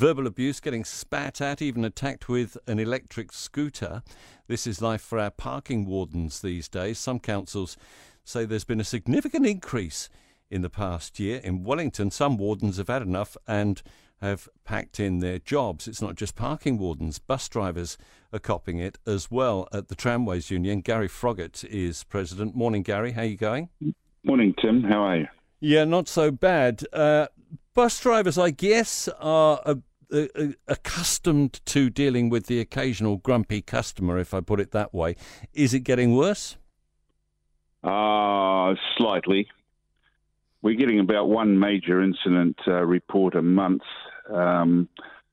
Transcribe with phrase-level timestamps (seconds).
[0.00, 4.02] verbal abuse, getting spat at, even attacked with an electric scooter.
[4.48, 6.98] This is life for our parking wardens these days.
[6.98, 7.76] Some councils
[8.24, 10.08] say there's been a significant increase
[10.50, 11.38] in the past year.
[11.44, 13.82] In Wellington, some wardens have had enough and
[14.22, 15.86] have packed in their jobs.
[15.86, 17.98] It's not just parking wardens, bus drivers
[18.32, 19.68] are copying it as well.
[19.70, 22.56] At the Tramways Union, Gary Froggatt is president.
[22.56, 23.12] Morning, Gary.
[23.12, 23.68] How are you going?
[24.24, 24.82] Morning, Tim.
[24.82, 25.28] How are you?
[25.60, 26.84] Yeah, not so bad.
[26.90, 27.26] Uh,
[27.74, 29.74] bus drivers, I guess, are uh,
[30.66, 35.16] accustomed to dealing with the occasional grumpy customer, if I put it that way.
[35.54, 36.56] Is it getting worse?
[37.82, 39.48] Uh, slightly.
[40.62, 43.82] We're getting about one major incident uh, report a month,
[44.30, 44.88] um,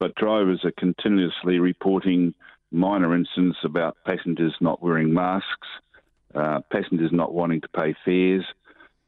[0.00, 2.34] but drivers are continuously reporting
[2.72, 5.68] minor incidents about passengers not wearing masks,
[6.34, 8.44] uh, passengers not wanting to pay fares,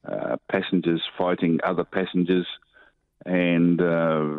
[0.06, 2.46] uh, passengers fighting other passengers,
[3.26, 4.34] and uh,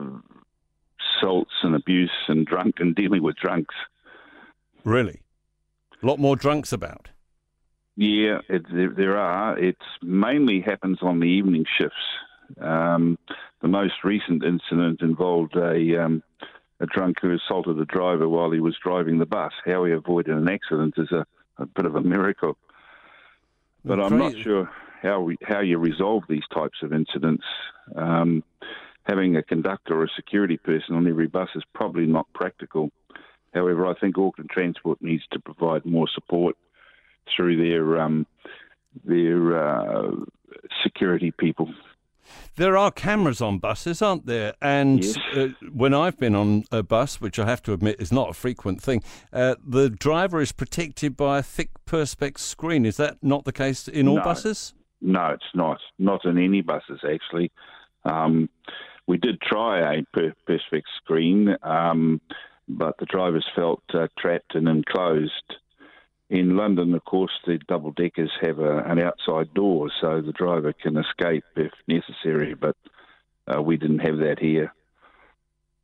[1.18, 3.76] assaults and abuse and drunk and dealing with drunks.
[4.84, 5.22] Really?
[6.02, 7.10] A lot more drunks about?
[7.96, 9.58] Yeah, it, there, there, are.
[9.58, 11.96] It mainly happens on the evening shifts.
[12.62, 13.18] Um,
[13.62, 16.22] the most recent incident involved a, um,
[16.80, 19.54] a drunk who assaulted a driver while he was driving the bus.
[19.66, 21.26] How he avoided an accident is a,
[21.58, 22.58] a bit of a miracle.
[23.86, 24.70] But I'm not sure
[25.02, 27.46] how we, how you resolve these types of incidents.
[27.96, 28.44] Um,
[29.06, 32.92] having a conductor or a security person on every bus is probably not practical.
[33.54, 36.58] However, I think Auckland Transport needs to provide more support
[37.36, 38.28] through their um,
[39.04, 40.12] their uh,
[40.84, 41.74] security people.
[42.56, 44.56] There are cameras on buses, aren't there?
[44.62, 45.18] And yes.
[45.36, 48.34] uh, when I've been on a bus, which I have to admit is not a
[48.34, 52.86] frequent thing, uh, the driver is protected by a thick perspex screen.
[52.86, 54.24] Is that not the case in all no.
[54.24, 54.74] buses?
[55.02, 55.80] No, it's not.
[56.00, 57.52] Not in any buses, actually.
[58.06, 58.50] Um,
[59.08, 62.22] we did try a per- perspex screen, um,
[62.68, 65.56] but the drivers felt uh, trapped and enclosed
[66.30, 70.74] in London, of course, the double deckers have a, an outside door so the driver
[70.74, 72.76] can escape if necessary, but
[73.48, 74.74] uh, we didn't have that here.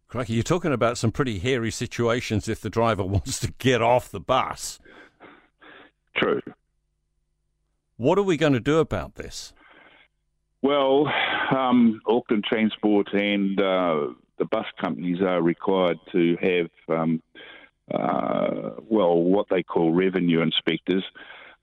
[0.07, 4.09] Crikey, you're talking about some pretty hairy situations if the driver wants to get off
[4.09, 4.79] the bus.
[6.17, 6.41] True.
[7.97, 9.53] What are we going to do about this?
[10.63, 11.05] Well,
[11.51, 14.07] um, Auckland Transport and uh,
[14.37, 17.21] the bus companies are required to have um,
[17.93, 21.03] uh, well, what they call revenue inspectors.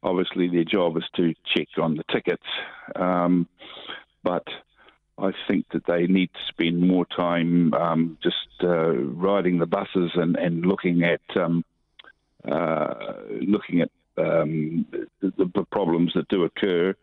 [0.03, 2.47] Obviously, their job is to check on the tickets,
[2.95, 3.49] um,
[4.23, 4.45] but
[5.19, 10.13] I think that they need to spend more time um, just uh, riding the buses
[10.15, 11.65] and, and looking at um,
[12.49, 12.95] uh,
[13.41, 14.87] looking at um,
[15.21, 16.95] the, the, problems that do occur.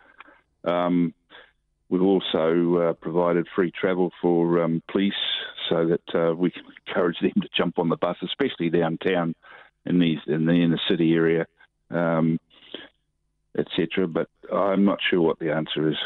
[0.63, 1.13] Um,
[1.90, 5.13] we've also uh, provided free travel for um, police
[5.69, 9.35] so that uh, we can encourage them to jump on the bus, especially downtown
[9.85, 11.46] in these in the inner city area,
[11.91, 12.40] um,
[13.57, 14.07] etc.
[14.07, 15.97] But I'm not sure what the answer is.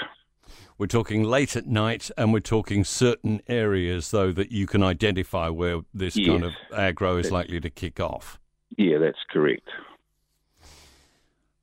[0.78, 5.50] We're talking late at night, and we're talking certain areas, though, that you can identify
[5.50, 6.28] where this yes.
[6.28, 8.40] kind of aggro is likely to kick off.
[8.78, 9.68] Yeah, that's correct.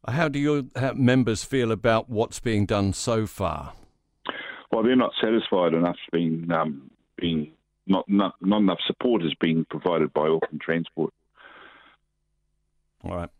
[0.06, 3.72] How do your members feel about what's being done so far?
[4.70, 7.52] Well, they're not satisfied enough being um, being
[7.86, 11.14] not, not, not enough support is being provided by Auckland Transport.
[13.04, 13.30] All right.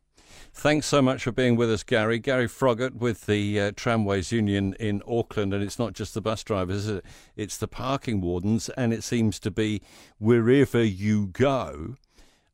[0.53, 2.19] Thanks so much for being with us, Gary.
[2.19, 5.53] Gary Froggatt with the uh, Tramways Union in Auckland.
[5.53, 7.05] And it's not just the bus drivers, it?
[7.37, 8.69] it's the parking wardens.
[8.71, 9.83] And it seems to be
[10.19, 11.97] wherever you go,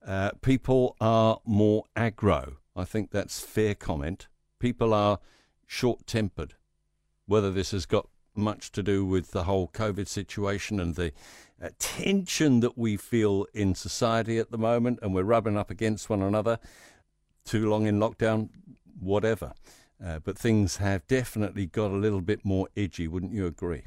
[0.04, 2.56] uh, people are more aggro.
[2.74, 4.28] I think that's fair comment.
[4.58, 5.20] People are
[5.66, 6.54] short tempered.
[7.26, 11.12] Whether this has got much to do with the whole COVID situation and the
[11.62, 16.10] uh, tension that we feel in society at the moment, and we're rubbing up against
[16.10, 16.58] one another.
[17.44, 18.48] Too long in lockdown,
[19.00, 19.52] whatever.
[20.04, 23.84] Uh, but things have definitely got a little bit more edgy, wouldn't you agree?